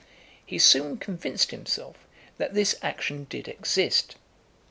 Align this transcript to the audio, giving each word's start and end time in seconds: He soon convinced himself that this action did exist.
He 0.43 0.57
soon 0.57 0.97
convinced 0.97 1.51
himself 1.51 1.95
that 2.39 2.55
this 2.55 2.75
action 2.81 3.27
did 3.29 3.47
exist. 3.47 4.15